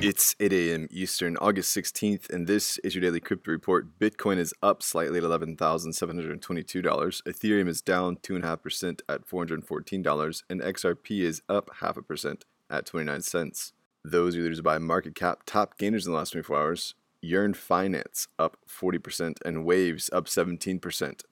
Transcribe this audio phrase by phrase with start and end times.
[0.00, 0.86] It's 8 a.m.
[0.92, 3.98] Eastern, August 16th, and this is your daily crypto report.
[3.98, 6.38] Bitcoin is up slightly at $11,722.
[6.38, 13.22] Ethereum is down 2.5% at $414, and XRP is up half a percent at 29
[13.22, 13.72] cents.
[14.04, 16.94] Those are leaders by market cap top gainers in the last 24 hours.
[17.20, 21.22] Yearn Finance up 40% and Waves up 17%.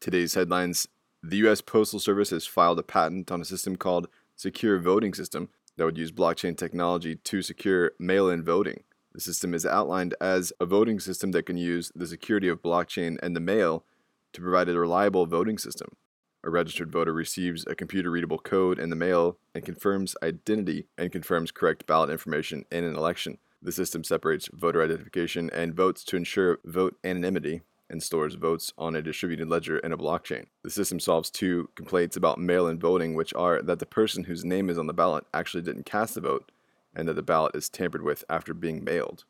[0.00, 0.88] Today's headlines
[1.22, 1.60] The U.S.
[1.60, 5.98] Postal Service has filed a patent on a system called Secure Voting System that would
[5.98, 8.84] use blockchain technology to secure mail in voting.
[9.12, 13.16] The system is outlined as a voting system that can use the security of blockchain
[13.22, 13.84] and the mail
[14.32, 15.96] to provide a reliable voting system.
[16.42, 21.10] A registered voter receives a computer readable code in the mail and confirms identity and
[21.10, 23.38] confirms correct ballot information in an election.
[23.62, 28.96] The system separates voter identification and votes to ensure vote anonymity and stores votes on
[28.96, 30.46] a distributed ledger in a blockchain.
[30.62, 34.44] The system solves two complaints about mail in voting, which are that the person whose
[34.44, 36.50] name is on the ballot actually didn't cast the vote,
[36.94, 39.24] and that the ballot is tampered with after being mailed.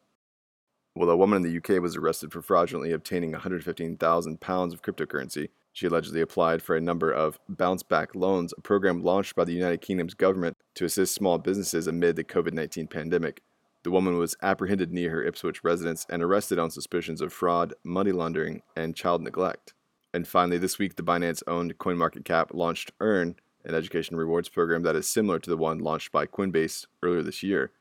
[0.97, 5.49] Well, a woman in the UK was arrested for fraudulently obtaining 115,000 pounds of cryptocurrency.
[5.73, 9.53] She allegedly applied for a number of bounce back loans, a program launched by the
[9.53, 13.43] United Kingdom's government to assist small businesses amid the COVID 19 pandemic.
[13.85, 18.13] The woman was apprehended near her Ipswich residence and arrested on suspicions of fraud, money
[18.13, 19.75] laundering, and child neglect.
[20.15, 24.97] And finally, this week, the Binance owned CoinMarketCap launched Earn, an education rewards program that
[24.97, 27.73] is similar to the one launched by Coinbase earlier this year.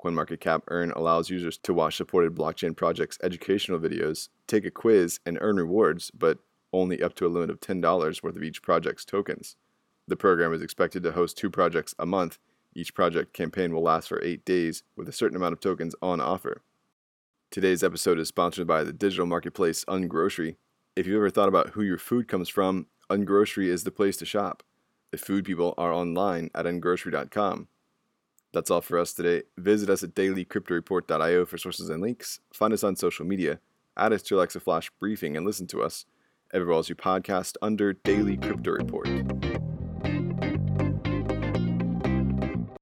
[0.00, 5.36] CoinMarketCap Earn allows users to watch supported blockchain projects' educational videos, take a quiz, and
[5.40, 6.38] earn rewards, but
[6.72, 9.56] only up to a limit of $10 worth of each project's tokens.
[10.06, 12.38] The program is expected to host two projects a month
[12.74, 16.20] each project campaign will last for eight days with a certain amount of tokens on
[16.20, 16.62] offer.
[17.50, 20.56] Today's episode is sponsored by the digital marketplace Ungrocery.
[20.94, 24.24] If you've ever thought about who your food comes from, Ungrocery is the place to
[24.24, 24.62] shop.
[25.10, 27.68] The food people are online at ungrocery.com.
[28.52, 29.42] That's all for us today.
[29.58, 32.40] Visit us at dailycryptoreport.io for sources and links.
[32.52, 33.60] Find us on social media.
[33.96, 36.06] Add us to Alexa Flash Briefing and listen to us
[36.52, 39.08] everywhere else you podcast under Daily Crypto Report.